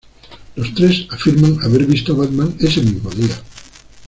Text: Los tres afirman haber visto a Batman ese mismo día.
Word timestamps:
Los 0.55 0.73
tres 0.73 1.05
afirman 1.11 1.59
haber 1.61 1.85
visto 1.85 2.13
a 2.13 2.15
Batman 2.15 2.55
ese 2.57 2.81
mismo 2.81 3.11
día. 3.11 3.39